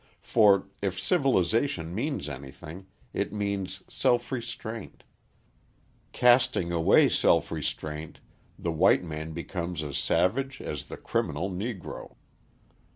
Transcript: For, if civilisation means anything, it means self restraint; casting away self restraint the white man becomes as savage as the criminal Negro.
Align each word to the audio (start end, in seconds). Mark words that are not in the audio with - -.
For, 0.23 0.65
if 0.81 0.99
civilisation 0.99 1.93
means 1.93 2.27
anything, 2.27 2.87
it 3.13 3.31
means 3.31 3.83
self 3.87 4.31
restraint; 4.31 5.03
casting 6.11 6.71
away 6.71 7.07
self 7.07 7.51
restraint 7.51 8.19
the 8.57 8.71
white 8.71 9.03
man 9.03 9.31
becomes 9.33 9.83
as 9.83 9.99
savage 9.99 10.59
as 10.59 10.87
the 10.87 10.97
criminal 10.97 11.51
Negro. 11.51 12.15